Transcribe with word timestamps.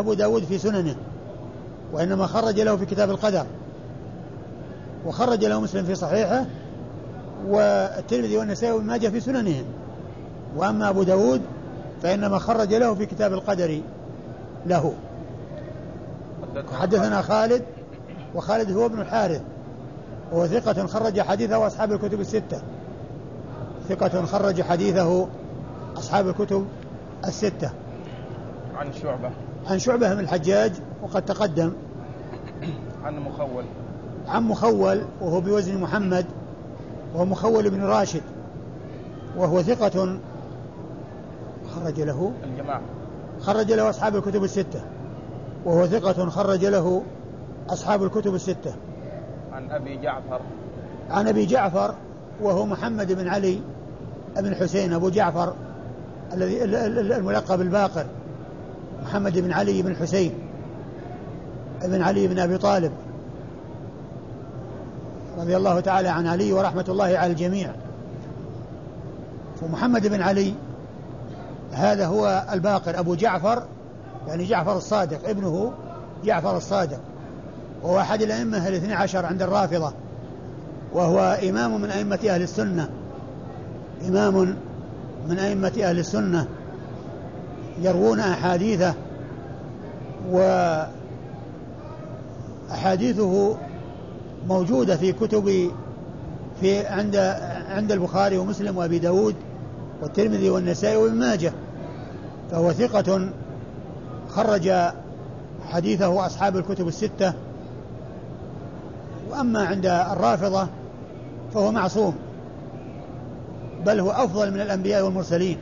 أبو 0.00 0.14
داود 0.14 0.44
في 0.44 0.58
سننه 0.58 0.96
وإنما 1.92 2.26
خرج 2.26 2.60
له 2.60 2.76
في 2.76 2.86
كتاب 2.86 3.10
القدر 3.10 3.46
وخرج 5.06 5.44
له 5.44 5.60
مسلم 5.60 5.84
في 5.84 5.94
صحيحه 5.94 6.44
والترمذي 7.46 8.36
والنسائي 8.36 8.72
وابن 8.72 8.86
ماجه 8.86 9.08
في 9.08 9.20
سننهم 9.20 9.64
وأما 10.56 10.88
أبو 10.88 11.02
داود 11.02 11.42
فإنما 12.02 12.38
خرج 12.38 12.74
له 12.74 12.94
في 12.94 13.06
كتاب 13.06 13.32
القدر 13.32 13.80
له. 14.66 14.94
حدثنا 16.72 17.22
خالد 17.22 17.62
وخالد 18.34 18.70
هو 18.70 18.86
ابن 18.86 19.00
الحارث 19.00 19.42
وهو 20.32 20.46
ثقة 20.46 20.86
خرج 20.86 21.20
حديثه 21.20 21.66
أصحاب 21.66 21.92
الكتب 21.92 22.20
الستة. 22.20 22.62
ثقة 23.88 24.24
خرج 24.24 24.62
حديثه 24.62 25.28
أصحاب 25.96 26.28
الكتب 26.28 26.66
الستة. 27.24 27.70
عن 28.76 28.92
شعبة. 28.92 29.30
عن 29.66 29.78
شعبة 29.78 30.14
بن 30.14 30.20
الحجاج 30.20 30.72
وقد 31.02 31.22
تقدم. 31.22 31.72
عن 33.04 33.18
مخول. 33.18 33.64
عن 34.28 34.42
مخول 34.42 35.02
وهو 35.20 35.40
بوزن 35.40 35.80
محمد 35.80 36.26
وهو 37.14 37.24
مخول 37.24 37.70
بن 37.70 37.82
راشد 37.82 38.22
وهو 39.36 39.62
ثقة 39.62 40.18
خرج 41.74 42.00
له. 42.00 42.32
الجماعة. 42.44 42.80
خرج 43.40 43.72
له 43.72 43.90
أصحاب 43.90 44.16
الكتب 44.16 44.44
الستة 44.44 44.82
وهو 45.64 45.86
ثقة 45.86 46.28
خرج 46.28 46.64
له 46.64 47.02
أصحاب 47.68 48.04
الكتب 48.04 48.34
الستة. 48.34 48.74
عن 49.52 49.70
أبي 49.70 49.96
جعفر. 49.96 50.40
عن 51.10 51.28
أبي 51.28 51.46
جعفر 51.46 51.94
وهو 52.42 52.66
محمد 52.66 53.12
بن 53.12 53.28
علي 53.28 53.60
بن 54.36 54.54
حسين 54.54 54.92
أبو 54.92 55.08
جعفر 55.08 55.54
الذي 56.32 56.64
الملقب 57.16 57.60
الباقر. 57.60 58.06
محمد 59.02 59.38
بن 59.38 59.52
علي 59.52 59.82
بن 59.82 59.96
حسين 59.96 60.32
بن 61.84 62.02
علي 62.02 62.28
بن 62.28 62.38
أبي 62.38 62.58
طالب 62.58 62.92
رضي 65.38 65.56
الله 65.56 65.80
تعالى 65.80 66.08
عن 66.08 66.26
علي 66.26 66.52
ورحمة 66.52 66.84
الله 66.88 67.04
على 67.04 67.26
الجميع. 67.26 67.70
ومحمد 69.62 70.06
بن 70.06 70.22
علي 70.22 70.54
هذا 71.72 72.06
هو 72.06 72.46
الباقر 72.52 72.98
أبو 72.98 73.14
جعفر 73.14 73.62
يعني 74.28 74.44
جعفر 74.44 74.76
الصادق 74.76 75.28
ابنه 75.28 75.72
جعفر 76.24 76.56
الصادق. 76.56 77.00
وهو 77.82 78.00
أحد 78.00 78.22
الأئمة 78.22 78.68
الاثنى 78.68 78.94
عشر 78.94 79.26
عند 79.26 79.42
الرافضة. 79.42 79.92
وهو 80.92 81.38
إمام 81.48 81.80
من 81.80 81.90
أئمة 81.90 82.20
أهل 82.28 82.42
السنة. 82.42 82.90
إمام 84.08 84.56
من 85.28 85.38
أئمة 85.38 85.72
أهل 85.82 85.98
السنة. 85.98 86.46
يروون 87.82 88.20
أحاديثه 88.20 88.94
وأحاديثه 92.70 93.56
موجودة 94.48 94.96
في 94.96 95.12
كتب 95.12 95.70
في 96.60 96.86
عند 96.86 97.16
عند 97.68 97.92
البخاري 97.92 98.38
ومسلم 98.38 98.76
وأبي 98.76 98.98
داود 98.98 99.34
والترمذي 100.02 100.50
والنسائي 100.50 100.96
وابن 100.96 101.14
ماجه. 101.14 101.52
فهو 102.50 102.72
ثقة 102.72 103.28
خرج 104.28 104.72
حديثه 105.70 106.26
أصحاب 106.26 106.56
الكتب 106.56 106.88
الستة. 106.88 107.32
وأما 109.30 109.64
عند 109.64 109.86
الرافضة 109.86 110.66
فهو 111.54 111.72
معصوم. 111.72 112.14
بل 113.86 114.00
هو 114.00 114.10
أفضل 114.10 114.50
من 114.50 114.60
الأنبياء 114.60 115.04
والمرسلين. 115.04 115.58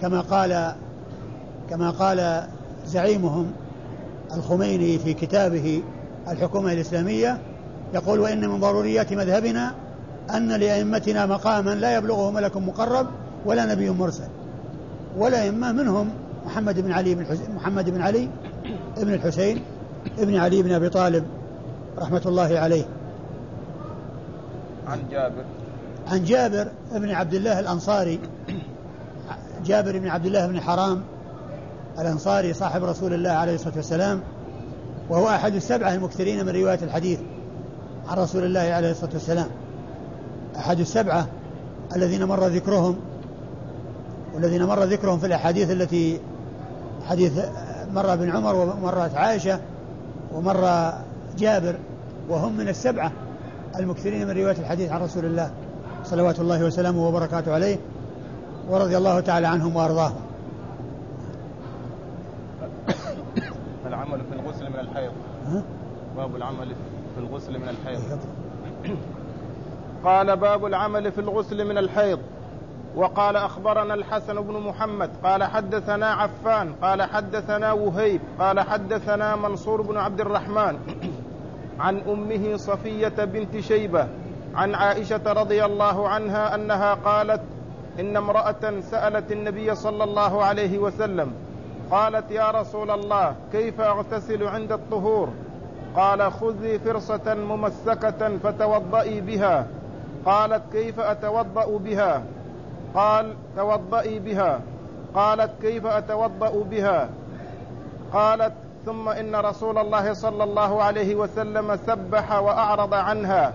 كما 0.00 0.20
قال 0.20 0.74
كما 1.70 1.90
قال 1.90 2.48
زعيمهم 2.86 3.52
الخميني 4.34 4.98
في 4.98 5.14
كتابه 5.14 5.82
الحكومة 6.28 6.72
الإسلامية 6.72 7.38
يقول 7.94 8.20
وإن 8.20 8.48
من 8.48 8.60
ضروريات 8.60 9.12
مذهبنا 9.12 9.74
أن 10.30 10.48
لأئمتنا 10.52 11.26
مقاما 11.26 11.70
لا 11.74 11.96
يبلغه 11.96 12.30
ملك 12.30 12.56
مقرب 12.56 13.06
ولا 13.46 13.74
نبي 13.74 13.90
مرسل 13.90 14.28
ولا 15.18 15.48
إما 15.48 15.72
منهم 15.72 16.10
محمد 16.46 16.80
بن 16.80 16.92
علي 16.92 17.14
بن 17.14 17.26
محمد 17.54 17.90
بن 17.90 18.00
علي 18.00 18.28
ابن 18.96 19.14
الحسين 19.14 19.62
ابن 20.18 20.36
علي 20.36 20.62
بن 20.62 20.72
أبي 20.72 20.88
طالب 20.88 21.24
رحمة 21.98 22.22
الله 22.26 22.58
عليه. 22.58 22.84
عن 24.86 24.98
جابر. 25.10 25.44
عن 26.06 26.24
جابر 26.24 26.68
بن 26.92 27.10
عبد 27.10 27.34
الله 27.34 27.60
الأنصاري 27.60 28.18
جابر 29.66 29.98
بن 29.98 30.08
عبد 30.08 30.26
الله 30.26 30.46
بن 30.46 30.60
حرام 30.60 31.02
الأنصاري 31.98 32.52
صاحب 32.52 32.84
رسول 32.84 33.14
الله 33.14 33.30
عليه 33.30 33.54
الصلاة 33.54 33.76
والسلام 33.76 34.20
وهو 35.08 35.28
أحد 35.28 35.54
السبعة 35.54 35.94
المكثرين 35.94 36.46
من 36.46 36.56
رواية 36.56 36.78
الحديث 36.82 37.18
عن 38.08 38.18
رسول 38.18 38.44
الله 38.44 38.60
عليه 38.60 38.90
الصلاة 38.90 39.10
والسلام. 39.12 39.46
أحد 40.56 40.80
السبعة 40.80 41.26
الذين 41.96 42.24
مر 42.24 42.46
ذكرهم 42.46 42.96
والذين 44.34 44.64
مر 44.64 44.84
ذكرهم 44.84 45.18
في 45.18 45.26
الأحاديث 45.26 45.70
التي 45.70 46.20
حديث 47.08 47.32
مر 47.92 48.12
ابن 48.12 48.30
عمر 48.30 48.54
ومرت 48.54 49.14
عائشة 49.14 49.60
ومر 50.34 50.92
جابر 51.38 51.76
وهم 52.28 52.56
من 52.56 52.68
السبعة 52.68 53.12
المكثرين 53.78 54.26
من 54.26 54.30
رواية 54.30 54.56
الحديث 54.58 54.90
عن 54.90 55.02
رسول 55.02 55.24
الله 55.24 55.50
صلوات 56.04 56.40
الله 56.40 56.64
وسلامه 56.64 57.08
وبركاته 57.08 57.54
عليه 57.54 57.76
ورضي 58.70 58.96
الله 58.96 59.20
تعالى 59.20 59.46
عنهم 59.46 59.76
وأرضاهم. 59.76 60.27
العمل 64.08 64.24
في 64.24 64.34
الغسل 64.34 64.70
من 64.70 64.78
الحيض. 64.78 65.12
باب 66.16 66.36
العمل 66.36 66.74
في 67.14 67.20
الغسل 67.20 67.58
من 67.58 67.68
الحيض. 67.68 68.20
قال 70.04 70.36
باب 70.36 70.66
العمل 70.66 71.12
في 71.12 71.20
الغسل 71.20 71.68
من 71.68 71.78
الحيض. 71.78 72.18
وقال 72.96 73.36
أخبرنا 73.36 73.94
الحسن 73.94 74.40
بن 74.40 74.60
محمد 74.60 75.10
قال 75.24 75.44
حدثنا 75.44 76.06
عفان 76.06 76.72
قال 76.82 77.02
حدثنا 77.02 77.72
وهيب 77.72 78.20
قال 78.38 78.60
حدثنا 78.60 79.36
منصور 79.36 79.82
بن 79.82 79.96
عبد 79.96 80.20
الرحمن 80.20 80.78
عن 81.80 82.00
أمه 82.00 82.56
صفية 82.56 83.24
بنت 83.24 83.60
شيبة 83.60 84.08
عن 84.54 84.74
عائشة 84.74 85.32
رضي 85.32 85.64
الله 85.64 86.08
عنها 86.08 86.54
أنها 86.54 86.94
قالت 86.94 87.42
إن 88.00 88.16
امرأة 88.16 88.80
سألت 88.80 89.32
النبي 89.32 89.74
صلى 89.74 90.04
الله 90.04 90.44
عليه 90.44 90.78
وسلم 90.78 91.32
قالت 91.90 92.30
يا 92.30 92.50
رسول 92.50 92.90
الله 92.90 93.34
كيف 93.52 93.80
أغتسل 93.80 94.46
عند 94.46 94.72
الطهور؟ 94.72 95.28
قال 95.96 96.32
خذي 96.32 96.78
فرصة 96.78 97.34
ممسكة 97.34 98.38
فتوضئي 98.38 99.20
بها. 99.20 99.66
قالت 100.26 100.62
كيف 100.72 101.00
أتوضأ 101.00 101.78
بها؟ 101.78 102.22
قال 102.94 103.34
توضئي 103.56 104.18
بها. 104.18 104.60
قالت 105.14 105.50
كيف 105.62 105.86
أتوضأ 105.86 106.62
بها؟ 106.70 107.08
قالت 108.12 108.52
ثم 108.86 109.08
إن 109.08 109.36
رسول 109.36 109.78
الله 109.78 110.12
صلى 110.12 110.44
الله 110.44 110.82
عليه 110.82 111.14
وسلم 111.14 111.76
سبح 111.76 112.32
وأعرض 112.32 112.94
عنها 112.94 113.52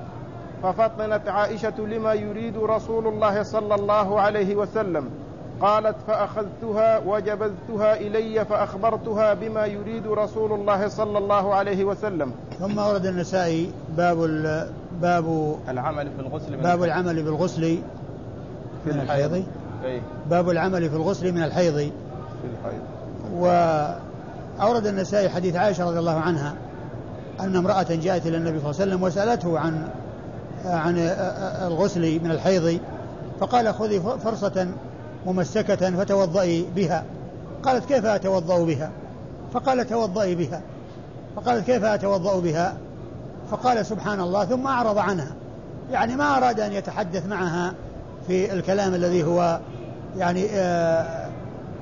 ففطنت 0.64 1.28
عائشة 1.28 1.80
لما 1.80 2.14
يريد 2.14 2.58
رسول 2.58 3.08
الله 3.08 3.44
صلى 3.44 3.76
الله 3.76 4.22
عليه 4.22 4.56
وسلم. 4.56 5.10
قالت 5.62 5.96
فأخذتها 6.08 7.00
وجبذتها 7.06 7.94
إلي 7.94 8.46
فأخبرتها 8.46 9.34
بما 9.34 9.66
يريد 9.66 10.08
رسول 10.08 10.54
الله 10.54 10.88
صلى 10.88 11.18
الله 11.18 11.56
عليه 11.56 11.84
وسلم. 11.84 12.32
ثم 12.60 12.78
ورد 12.78 13.06
النسائي 13.06 13.72
باب 13.98 14.18
باب 15.02 15.56
العمل 15.70 16.08
في 16.16 16.22
الغسل 16.22 16.58
من 16.58 16.64
باب 16.64 16.84
العمل 16.84 17.24
بالغسل 17.24 17.62
في 17.62 18.94
من 18.94 19.00
الحيض. 19.00 19.44
أي. 19.86 20.02
باب 20.30 20.50
العمل 20.50 20.90
في 20.90 20.96
الغسل 20.96 21.32
من 21.32 21.44
الحيض. 21.44 21.76
في 21.76 22.48
الحيض. 22.52 22.82
وأورد 23.38 24.86
النسائي 24.86 25.30
حديث 25.30 25.56
عائشة 25.56 25.86
رضي 25.86 26.00
الله 26.00 26.20
عنها 26.20 26.56
أن 27.40 27.56
امرأة 27.56 27.88
جاءت 27.90 28.28
إلى 28.28 28.38
النبي 28.38 28.60
صلى 28.60 28.70
الله 28.70 28.82
عليه 28.82 28.92
وسلم 28.92 29.04
وسألته 29.04 29.60
عن 29.60 29.88
عن 30.66 30.98
الغسل 31.68 32.20
من 32.24 32.32
الحيض 32.32 32.80
فقال 33.40 33.74
خذي 33.74 34.00
فرصة 34.00 34.68
ممسكة 35.26 35.98
فتوضئي 35.98 36.66
بها. 36.76 37.04
قالت 37.64 37.86
كيف 37.86 38.06
أتوضأ 38.06 38.66
بها؟ 38.66 38.92
فقال 39.54 39.88
توضئي 39.88 40.36
بها. 40.36 40.62
فقالت 41.36 41.66
كيف 41.66 41.84
أتوضأ 41.84 42.40
بها؟ 42.40 42.78
فقال 43.52 43.86
سبحان 43.86 44.20
الله 44.20 44.46
ثم 44.46 44.68
أعرض 44.68 44.98
عنها. 44.98 45.32
يعني 45.92 46.16
ما 46.16 46.38
أراد 46.38 46.60
أن 46.60 46.72
يتحدث 46.72 47.26
معها 47.26 47.74
في 48.28 48.54
الكلام 48.54 48.94
الذي 48.94 49.24
هو 49.24 49.60
يعني 50.18 50.46
آآ 50.46 51.02
آه، 51.02 51.30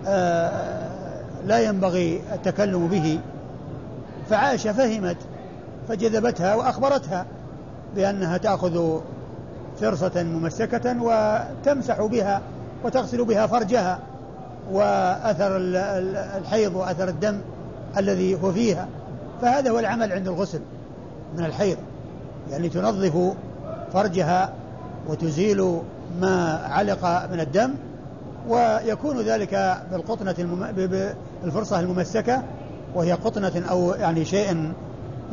آآ 0.08 0.50
آه، 0.50 0.90
لا 1.46 1.60
ينبغي 1.60 2.22
التكلم 2.34 2.88
به. 2.88 3.20
فعائشة 4.30 4.74
فهمت 4.74 5.18
فجذبتها 5.88 6.56
وأخبرتها 6.56 7.26
بأنها 7.96 8.38
تأخذ 8.38 9.00
فرصة 9.80 10.24
ممسكة 10.24 11.02
وتمسح 11.02 12.02
بها 12.02 12.42
وتغسل 12.84 13.26
بها 13.26 13.48
فرجها 13.48 14.00
وأثر 14.72 15.58
الحيض 16.38 16.76
وأثر 16.76 17.08
الدم 17.08 17.42
الذي 17.98 18.36
هو 18.44 18.52
فيها. 18.52 18.88
فهذا 19.42 19.72
هو 19.72 19.80
العمل 19.80 20.12
عند 20.12 20.28
الغسل 20.28 20.60
من 21.38 21.46
الحيض. 21.46 21.78
يعني 22.52 22.70
تنظف 22.70 23.34
فرجها 23.94 24.54
وتزيل 25.08 25.80
ما 26.22 26.62
علق 26.70 27.32
من 27.32 27.40
الدم 27.40 27.74
ويكون 28.50 29.22
ذلك 29.22 29.82
بالقطنة 29.92 30.36
المم... 30.40 30.68
بالفرصة 31.44 31.80
الممسكة 31.80 32.44
وهي 32.96 33.14
قطنة 33.14 33.64
أو 33.70 33.94
يعني 33.94 34.26
شيء 34.26 34.72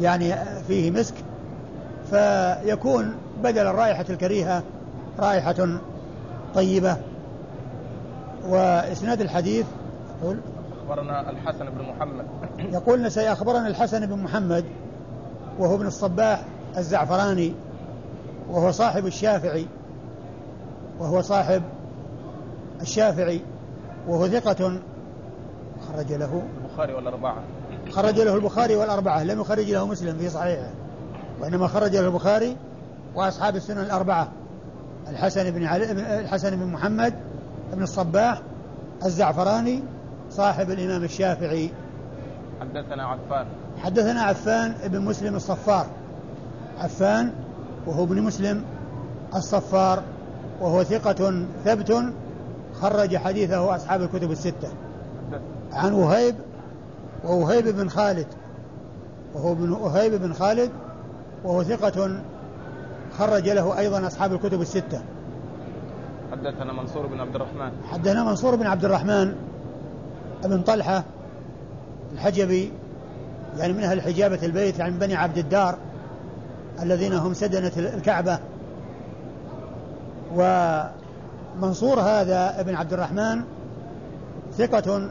يعني 0.00 0.34
فيه 0.68 0.90
مسك. 0.90 1.14
فيكون 2.10 3.14
بدل 3.42 3.66
الرائحة 3.66 4.04
الكريهة 4.10 4.62
رائحة 5.18 5.68
طيبة 6.54 6.96
وإسناد 8.46 9.20
الحديث 9.20 9.66
يقول 10.20 10.40
أخبرنا 10.82 11.30
الحسن 11.30 11.70
بن 11.70 11.82
محمد. 11.82 12.26
يقول 12.58 13.02
نسي 13.02 13.32
أخبرنا 13.32 13.66
الحسن 13.68 14.06
بن 14.06 14.18
محمد 14.18 14.64
وهو 15.58 15.74
ابن 15.74 15.86
الصباح 15.86 16.44
الزعفراني 16.76 17.54
وهو 18.50 18.70
صاحب 18.70 19.06
الشافعي 19.06 19.66
وهو 21.00 21.22
صاحب 21.22 21.62
الشافعي 22.80 23.40
وهو 24.08 24.28
ثقة 24.28 24.80
خرج 25.88 26.12
له 26.12 26.42
البخاري 26.64 26.92
والأربعة. 26.92 27.42
خرج 27.90 28.20
له 28.20 28.34
البخاري 28.34 28.76
والأربعة 28.76 29.24
لم 29.24 29.40
يخرج 29.40 29.70
له 29.70 29.86
مسلم 29.86 30.18
في 30.18 30.28
صحيحه. 30.28 30.70
وإنما 31.40 31.66
خرج 31.66 31.96
له 31.96 32.06
البخاري 32.06 32.56
وأصحاب 33.14 33.56
السنن 33.56 33.80
الأربعة 33.80 34.28
الحسن 35.08 35.50
بن 35.50 35.64
علي 35.64 35.92
الحسن 36.20 36.56
بن 36.56 36.66
محمد 36.66 37.14
بن 37.72 37.82
الصباح 37.82 38.42
الزعفراني 39.04 39.82
صاحب 40.30 40.70
الإمام 40.70 41.04
الشافعي. 41.04 41.70
حدثنا 42.60 43.04
عفان. 43.04 43.46
حدثنا 43.78 44.22
عفان 44.22 44.74
بن 44.86 45.00
مسلم 45.00 45.36
الصفار. 45.36 45.86
عفان 46.78 47.32
وهو 47.86 48.04
ابن 48.04 48.22
مسلم 48.22 48.64
الصفار 49.34 50.02
وهو 50.60 50.82
ثقة 50.82 51.46
ثبت 51.64 52.12
خرج 52.80 53.16
حديثه 53.16 53.76
أصحاب 53.76 54.02
الكتب 54.02 54.30
الستة. 54.30 54.68
عن 55.72 55.92
وهيب 55.92 56.34
ووهيب 57.24 57.68
بن 57.68 57.88
خالد 57.88 58.26
وهو 59.34 59.52
ابن 59.52 59.72
وهيب 59.72 60.14
بن 60.14 60.32
خالد 60.32 60.70
وهو 61.44 61.62
ثقة 61.62 62.22
خرج 63.18 63.48
له 63.48 63.78
أيضا 63.78 64.06
أصحاب 64.06 64.32
الكتب 64.32 64.60
الستة. 64.60 65.02
حدثنا 66.32 66.72
منصور 66.72 67.06
بن 67.06 67.20
عبد 67.20 67.34
الرحمن. 67.34 67.70
حدثنا 67.90 68.24
منصور 68.24 68.56
بن 68.56 68.66
عبد 68.66 68.84
الرحمن 68.84 69.34
بن 70.44 70.62
طلحة 70.62 71.04
الحجبي 72.12 72.72
يعني 73.58 73.72
من 73.72 73.82
أهل 73.82 74.02
حجابة 74.02 74.38
البيت 74.42 74.78
يعني 74.78 74.92
من 74.92 74.98
بني 74.98 75.14
عبد 75.14 75.38
الدار 75.38 75.78
الذين 76.82 77.12
هم 77.12 77.34
سدنة 77.34 77.72
الكعبة. 77.76 78.38
ومنصور 80.34 82.00
هذا 82.00 82.60
ابن 82.60 82.74
عبد 82.74 82.92
الرحمن 82.92 83.42
ثقة 84.58 85.10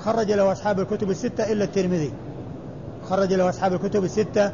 خرج 0.00 0.32
له 0.32 0.52
أصحاب 0.52 0.80
الكتب 0.80 1.10
الستة 1.10 1.52
إلا 1.52 1.64
الترمذي. 1.64 2.12
خرج 3.08 3.32
له 3.32 3.48
أصحاب 3.48 3.72
الكتب 3.72 4.04
الستة 4.04 4.52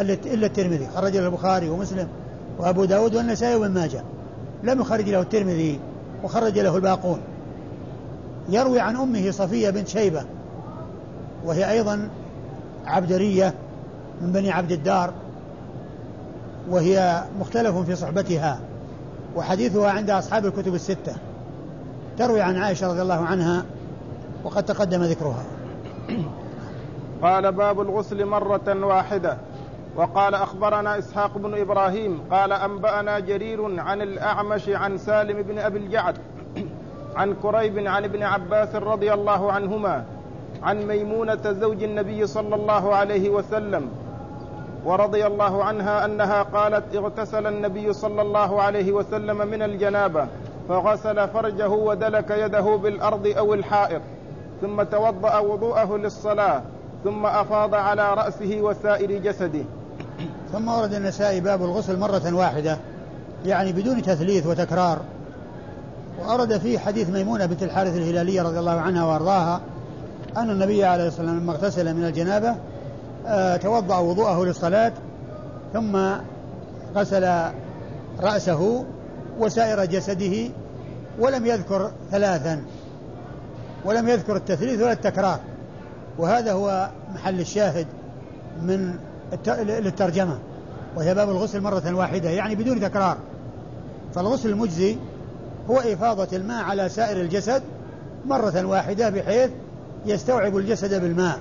إلا 0.00 0.46
الترمذي. 0.46 0.88
خرج 0.94 1.16
له 1.16 1.26
البخاري 1.26 1.68
ومسلم 1.68 2.08
وأبو 2.58 2.84
داود 2.84 3.14
والنسائي 3.14 3.54
وابن 3.54 3.74
ماجه. 3.74 4.02
لم 4.62 4.80
يخرج 4.80 5.08
له 5.08 5.20
الترمذي 5.20 5.80
وخرج 6.22 6.58
له 6.58 6.76
الباقون. 6.76 7.20
يروي 8.48 8.80
عن 8.80 8.96
أمه 8.96 9.30
صفية 9.30 9.70
بنت 9.70 9.88
شيبة 9.88 10.24
وهي 11.44 11.70
أيضا 11.70 12.08
عبدرية 12.86 13.54
من 14.20 14.32
بني 14.32 14.50
عبد 14.50 14.72
الدار 14.72 15.12
وهي 16.70 17.24
مختلف 17.40 17.76
في 17.76 17.96
صحبتها 17.96 18.60
وحديثها 19.36 19.90
عند 19.90 20.10
أصحاب 20.10 20.46
الكتب 20.46 20.74
الستة. 20.74 21.14
تروي 22.18 22.40
عن 22.40 22.56
عائشة 22.56 22.88
رضي 22.88 23.02
الله 23.02 23.24
عنها 23.24 23.64
وقد 24.44 24.62
تقدم 24.62 25.02
ذكرها. 25.02 25.44
قال 27.22 27.52
باب 27.52 27.80
الغسل 27.80 28.26
مرة 28.26 28.86
واحدة. 28.86 29.36
وقال 29.96 30.34
أخبرنا 30.34 30.98
إسحاق 30.98 31.38
بن 31.38 31.60
إبراهيم 31.60 32.20
قال 32.30 32.52
أنبأنا 32.52 33.18
جرير 33.20 33.80
عن 33.80 34.02
الأعمش 34.02 34.68
عن 34.68 34.98
سالم 34.98 35.42
بن 35.42 35.58
أبي 35.58 35.78
الجعد 35.78 36.18
عن 37.16 37.34
كريب 37.34 37.78
عن 37.78 38.04
ابن 38.04 38.22
عباس 38.22 38.74
رضي 38.74 39.12
الله 39.12 39.52
عنهما 39.52 40.04
عن 40.62 40.86
ميمونة 40.86 41.52
زوج 41.52 41.82
النبي 41.82 42.26
صلى 42.26 42.54
الله 42.54 42.94
عليه 42.94 43.30
وسلم 43.30 43.88
ورضي 44.84 45.26
الله 45.26 45.64
عنها 45.64 46.04
أنها 46.04 46.42
قالت 46.42 46.96
اغتسل 46.96 47.46
النبي 47.46 47.92
صلى 47.92 48.22
الله 48.22 48.62
عليه 48.62 48.92
وسلم 48.92 49.48
من 49.48 49.62
الجنابة 49.62 50.26
فغسل 50.68 51.28
فرجه 51.28 51.68
ودلك 51.68 52.30
يده 52.30 52.76
بالأرض 52.76 53.26
أو 53.38 53.54
الحائط 53.54 54.02
ثم 54.60 54.82
توضأ 54.82 55.38
وضوءه 55.38 55.96
للصلاة 55.96 56.62
ثم 57.04 57.26
أفاض 57.26 57.74
على 57.74 58.14
رأسه 58.14 58.58
وسائر 58.60 59.18
جسده. 59.18 59.64
ثم 60.52 60.68
ورد 60.68 60.94
النسائي 60.94 61.40
باب 61.40 61.64
الغسل 61.64 61.98
مرة 61.98 62.34
واحدة 62.34 62.78
يعني 63.46 63.72
بدون 63.72 64.02
تثليث 64.02 64.46
وتكرار. 64.46 64.98
وأورد 66.20 66.58
فيه 66.58 66.78
حديث 66.78 67.10
ميمونة 67.10 67.46
بنت 67.46 67.62
الحارث 67.62 67.96
الهلالية 67.96 68.42
رضي 68.42 68.58
الله 68.58 68.80
عنها 68.80 69.04
وأرضاها 69.04 69.60
أن 70.36 70.50
النبي 70.50 70.84
عليه 70.84 71.06
الصلاة 71.06 71.26
والسلام 71.26 71.42
لما 71.42 71.52
اغتسل 71.52 71.94
من 71.94 72.04
الجنابة 72.04 72.54
آه 73.26 73.56
توضأ 73.56 73.98
وضوءه 73.98 74.44
للصلاة 74.44 74.92
ثم 75.72 75.98
غسل 76.96 77.52
رأسه 78.20 78.84
وسائر 79.38 79.84
جسده 79.84 80.50
ولم 81.18 81.46
يذكر 81.46 81.90
ثلاثا 82.10 82.62
ولم 83.84 84.08
يذكر 84.08 84.36
التثليث 84.36 84.80
ولا 84.80 84.92
التكرار. 84.92 85.40
وهذا 86.18 86.52
هو 86.52 86.90
محل 87.14 87.40
الشاهد 87.40 87.86
من 88.62 88.94
للترجمة. 89.46 90.38
وهي 90.96 91.14
باب 91.14 91.30
الغسل 91.30 91.60
مرة 91.60 91.94
واحدة 91.94 92.30
يعني 92.30 92.54
بدون 92.54 92.80
تكرار. 92.80 93.16
فالغسل 94.14 94.48
المجزي 94.48 94.96
هو 95.70 95.78
إفاضة 95.78 96.36
الماء 96.36 96.64
على 96.64 96.88
سائر 96.88 97.20
الجسد 97.20 97.62
مرة 98.26 98.64
واحدة 98.64 99.10
بحيث 99.10 99.50
يستوعب 100.06 100.56
الجسد 100.56 101.00
بالماء. 101.00 101.38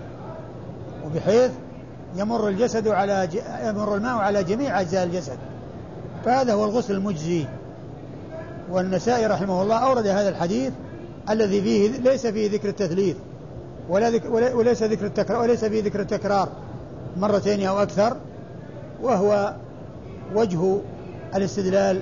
وبحيث 1.06 1.52
يمر 2.16 2.48
الجسد 2.48 2.88
على 2.88 3.28
ج... 3.28 3.40
يمر 3.64 3.96
الماء 3.96 4.14
على 4.18 4.44
جميع 4.44 4.82
أجزاء 4.82 5.04
الجسد. 5.04 5.38
فهذا 6.26 6.54
هو 6.54 6.66
الغسل 6.66 6.94
المجزي. 6.94 7.46
والنسائي 8.72 9.26
رحمه 9.26 9.62
الله 9.62 9.76
أورد 9.76 10.08
هذا 10.08 10.30
الحديث 10.30 10.74
الذي 11.30 11.62
فيه 11.62 11.90
ليس 11.90 12.28
فيه 12.28 12.52
ذكر 12.52 12.70
التثليث 12.70 13.16
ولا 13.90 14.10
ذك 14.10 14.24
وليس 14.32 14.84
ذكر 14.84 15.06
التكرار 15.06 15.42
وليس 15.42 15.66
فيه 15.66 15.84
ذكر 15.84 16.00
التكرار. 16.00 16.50
مرتين 17.20 17.68
أو 17.68 17.82
أكثر 17.82 18.18
وهو 19.02 19.54
وجه 20.36 20.78
الاستدلال 21.36 22.02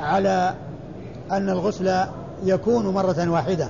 على 0.00 0.54
أن 1.32 1.48
الغسل 1.48 2.04
يكون 2.44 2.86
مرة 2.86 3.30
واحدة 3.30 3.68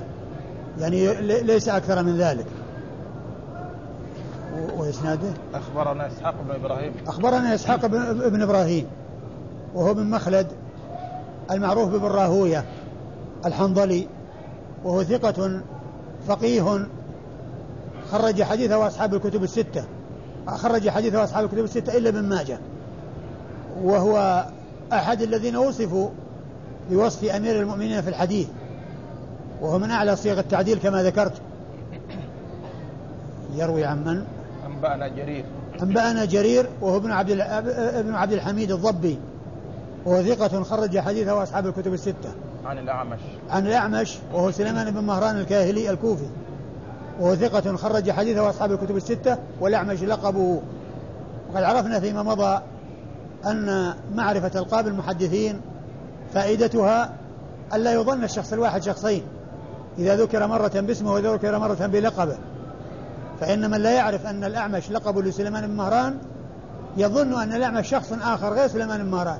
يعني 0.79 1.21
ليس 1.21 1.69
أكثر 1.69 2.03
من 2.03 2.17
ذلك. 2.17 2.45
وإسناده؟ 4.77 5.29
أخبرنا 5.53 6.07
إسحاق 6.07 6.35
بن 6.47 6.51
إبراهيم. 6.51 6.93
أخبرنا 7.07 7.55
إسحاق 7.55 7.85
بن 8.29 8.41
إبراهيم 8.41 8.87
وهو 9.75 9.93
من 9.93 10.09
مخلد 10.09 10.47
المعروف 11.51 11.89
بابن 11.89 12.05
راهوية 12.05 12.65
الحنظلي 13.45 14.07
وهو 14.83 15.03
ثقة 15.03 15.61
فقيه 16.27 16.87
خرج 18.11 18.43
حديثه 18.43 18.87
أصحاب 18.87 19.13
الكتب 19.13 19.43
الستة. 19.43 19.83
خرج 20.47 20.89
حديثه 20.89 21.23
أصحاب 21.23 21.45
الكتب 21.45 21.63
الستة 21.63 21.97
إلا 21.97 22.09
ابن 22.09 22.23
ماجه 22.23 22.59
وهو 23.83 24.45
أحد 24.93 25.21
الذين 25.21 25.55
وصفوا 25.55 26.09
بوصف 26.89 27.23
أمير 27.23 27.61
المؤمنين 27.61 28.01
في 28.01 28.09
الحديث 28.09 28.47
وهو 29.61 29.79
من 29.79 29.91
أعلى 29.91 30.15
صيغ 30.15 30.39
التعديل 30.39 30.77
كما 30.77 31.03
ذكرت 31.03 31.33
يروي 33.55 33.85
عن 33.85 34.03
من؟ 34.03 34.23
أنبأنا 34.65 35.07
جرير 35.07 35.45
أنبأنا 35.81 36.25
جرير 36.25 36.69
وهو 36.81 36.97
ابن 36.97 37.11
عبد 37.11 37.31
ابن 37.71 38.15
عبد 38.15 38.33
الحميد 38.33 38.71
الضبي 38.71 39.17
وهو 40.05 40.23
ثقة 40.23 40.63
خرج 40.63 40.99
حديثه 40.99 41.43
أصحاب 41.43 41.67
الكتب 41.67 41.93
الستة. 41.93 42.31
عن 42.65 42.77
الأعمش. 42.77 43.19
عن 43.49 43.67
الأعمش 43.67 44.17
وهو 44.33 44.51
سليمان 44.51 44.91
بن 44.91 45.03
مهران 45.03 45.39
الكاهلي 45.39 45.89
الكوفي. 45.89 46.25
وهو 47.19 47.35
ثقة 47.35 47.75
خرج 47.75 48.11
حديثه 48.11 48.49
أصحاب 48.49 48.71
الكتب 48.71 48.97
الستة 48.97 49.37
والأعمش 49.61 50.03
لقبه. 50.03 50.61
وقد 51.51 51.63
عرفنا 51.63 51.99
فيما 51.99 52.23
مضى 52.23 52.61
أن 53.45 53.93
معرفة 54.15 54.59
ألقاب 54.59 54.87
المحدثين 54.87 55.61
فائدتها 56.33 57.13
ألا 57.73 57.93
يظن 57.93 58.23
الشخص 58.23 58.53
الواحد 58.53 58.83
شخصين. 58.83 59.23
إذا 59.99 60.15
ذكر 60.15 60.47
مرة 60.47 60.71
باسمه 60.79 61.13
وإذا 61.13 61.33
ذكر 61.33 61.59
مرة 61.59 61.85
بلقبه. 61.85 62.37
فإن 63.39 63.71
من 63.71 63.77
لا 63.77 63.91
يعرف 63.91 64.25
أن 64.25 64.43
الأعمش 64.43 64.91
لقب 64.91 65.17
لسليمان 65.17 65.67
بن 65.67 65.73
مهران 65.73 66.17
يظن 66.97 67.41
أن 67.41 67.53
الأعمش 67.53 67.89
شخص 67.89 68.13
آخر 68.21 68.53
غير 68.53 68.67
سليمان 68.67 69.03
بن 69.03 69.09
مهران. 69.09 69.39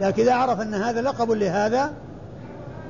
لكن 0.00 0.22
إذا 0.22 0.34
عرف 0.34 0.60
أن 0.60 0.74
هذا 0.74 1.02
لقب 1.02 1.30
لهذا 1.30 1.90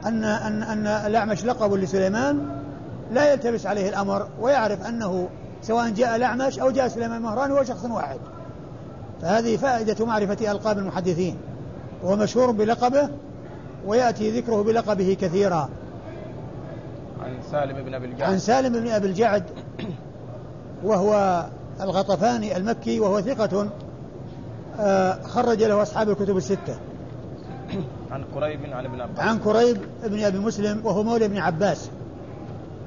أن 0.07 0.25
أن 0.25 0.63
أن 0.63 0.87
الأعمش 0.87 1.45
لقب 1.45 1.73
لسليمان 1.73 2.64
لا 3.13 3.33
يلتبس 3.33 3.67
عليه 3.67 3.89
الأمر 3.89 4.29
ويعرف 4.41 4.87
أنه 4.87 5.29
سواء 5.63 5.91
جاء 5.91 6.17
الأعمش 6.17 6.59
أو 6.59 6.71
جاء 6.71 6.89
سليمان 6.89 7.23
مهران 7.23 7.51
هو 7.51 7.65
شخص 7.65 7.85
واحد. 7.85 8.19
فهذه 9.23 9.57
فائدة 9.57 10.07
معرفة 10.07 10.53
ألقاب 10.53 10.79
المحدثين. 10.79 11.37
وهو 12.03 12.17
مشهور 12.17 12.51
بلقبه 12.51 13.09
ويأتي 13.87 14.41
ذكره 14.41 14.63
بلقبه 14.63 15.17
كثيرا. 15.21 15.69
عن 17.21 17.37
سالم 17.51 17.83
بن 17.83 17.95
أبي 17.95 18.07
الجعد. 18.07 18.31
عن 18.31 18.39
سالم 18.39 18.73
بن 18.73 18.89
أبي 18.89 19.07
الجعد 19.07 19.45
وهو 20.85 21.45
الغطفاني 21.81 22.57
المكي 22.57 23.01
وهو 23.01 23.21
ثقة 23.21 23.69
آه، 24.81 25.23
خرج 25.23 25.63
له 25.63 25.83
أصحاب 25.83 26.11
الكتب 26.11 26.37
الستة. 26.37 26.77
عن 28.11 28.25
قريب 28.35 28.61
عن 28.73 28.85
ابن 28.85 29.01
عباس. 29.01 29.19
عن 29.19 29.39
كريب 29.39 29.79
بن 30.05 30.25
أبي 30.25 30.39
مسلم 30.39 30.87
وهو 30.87 31.03
مولى 31.03 31.25
ابن 31.25 31.39
عباس. 31.39 31.91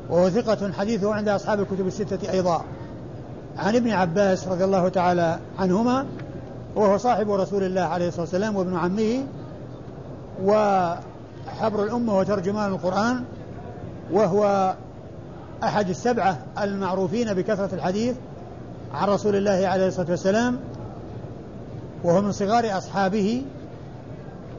وهو 0.09 0.29
ثقة 0.29 0.71
حديثه 0.71 1.13
عند 1.13 1.29
أصحاب 1.29 1.59
الكتب 1.59 1.87
الستة 1.87 2.31
أيضا. 2.31 2.63
عن 3.57 3.75
ابن 3.75 3.91
عباس 3.91 4.47
رضي 4.47 4.63
الله 4.63 4.89
تعالى 4.89 5.39
عنهما 5.59 6.05
وهو 6.75 6.97
صاحب 6.97 7.31
رسول 7.31 7.63
الله 7.63 7.81
عليه 7.81 8.07
الصلاة 8.07 8.21
والسلام 8.21 8.55
وابن 8.55 8.77
عمه 8.77 9.23
وحبر 10.43 11.83
الأمة 11.83 12.17
وترجمان 12.17 12.71
القرآن 12.71 13.23
وهو 14.11 14.75
أحد 15.63 15.89
السبعة 15.89 16.37
المعروفين 16.61 17.33
بكثرة 17.33 17.69
الحديث 17.75 18.15
عن 18.93 19.09
رسول 19.09 19.35
الله 19.35 19.67
عليه 19.67 19.87
الصلاة 19.87 20.09
والسلام 20.09 20.59
وهو 22.03 22.21
من 22.21 22.31
صغار 22.31 22.77
أصحابه 22.77 23.43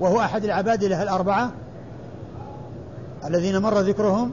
وهو 0.00 0.20
أحد 0.20 0.44
العبادلة 0.44 1.02
الأربعة 1.02 1.50
الذين 3.24 3.58
مر 3.58 3.80
ذكرهم 3.80 4.30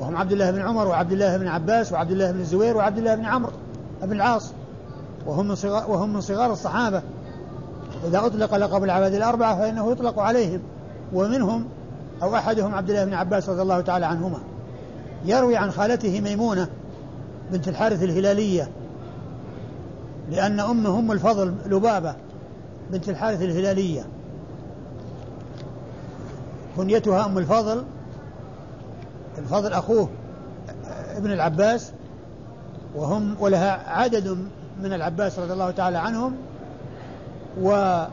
وهم 0.00 0.16
عبد 0.16 0.32
الله 0.32 0.50
بن 0.50 0.60
عمر 0.60 0.88
وعبد 0.88 1.12
الله 1.12 1.36
بن 1.36 1.48
عباس 1.48 1.92
وعبد 1.92 2.10
الله 2.10 2.30
بن 2.30 2.40
الزبير 2.40 2.76
وعبد 2.76 2.98
الله 2.98 3.14
بن 3.14 3.24
عمرو 3.24 3.52
بن 4.02 4.12
العاص. 4.12 4.52
وهم 5.26 5.48
من 5.48 5.54
صغار 5.54 5.90
وهم 5.90 6.12
من 6.12 6.20
صغار 6.20 6.52
الصحابة. 6.52 7.02
إذا 8.06 8.26
أطلق 8.26 8.54
لقب 8.54 8.84
العباد 8.84 9.14
الأربعة 9.14 9.58
فإنه 9.58 9.92
يطلق 9.92 10.18
عليهم. 10.18 10.60
ومنهم 11.12 11.64
أو 12.22 12.34
أحدهم 12.34 12.74
عبد 12.74 12.90
الله 12.90 13.04
بن 13.04 13.14
عباس 13.14 13.48
رضي 13.48 13.62
الله 13.62 13.80
تعالى 13.80 14.06
عنهما. 14.06 14.38
يروي 15.24 15.56
عن 15.56 15.70
خالته 15.70 16.20
ميمونة 16.20 16.68
بنت 17.52 17.68
الحارث 17.68 18.02
الهلالية. 18.02 18.70
لأن 20.30 20.60
أم 20.60 20.86
أم 20.86 21.12
الفضل 21.12 21.54
لبابة 21.66 22.14
بنت 22.90 23.08
الحارث 23.08 23.42
الهلالية. 23.42 24.06
كنيتها 26.76 27.26
أم 27.26 27.38
الفضل 27.38 27.84
الفضل 29.38 29.72
أخوه 29.72 30.08
ابن 31.16 31.32
العباس 31.32 31.92
وهم 32.94 33.36
ولها 33.40 33.90
عدد 33.90 34.28
من 34.82 34.92
العباس 34.92 35.38
رضي 35.38 35.52
الله 35.52 35.70
تعالى 35.70 35.98
عنهم 35.98 36.36
و 37.60 38.04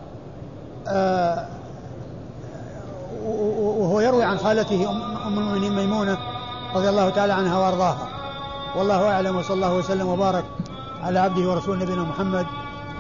آه، 0.87 1.45
وهو 3.25 3.99
يروي 3.99 4.23
عن 4.23 4.37
خالته 4.37 4.89
أم 5.27 5.37
المؤمنين 5.39 5.75
ميمونة 5.75 6.17
رضي 6.75 6.89
الله 6.89 7.09
تعالى 7.09 7.33
عنها 7.33 7.57
وأرضاها. 7.57 8.07
والله 8.75 9.11
أعلم 9.11 9.35
وصلى 9.35 9.55
الله 9.55 9.75
وسلم 9.75 10.07
وبارك 10.07 10.43
على 11.03 11.19
عبده 11.19 11.49
ورسوله 11.49 11.83
نبينا 11.83 12.03
محمد 12.03 12.45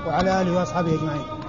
وعلى 0.07 0.41
آله 0.41 0.57
وأصحابه 0.57 0.95
أجمعين. 0.95 1.40